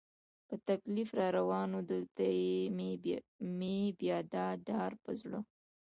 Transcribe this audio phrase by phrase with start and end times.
[0.47, 2.23] په تکلیف را روان و، دلته
[3.57, 5.39] مې بیا دا ډار په زړه.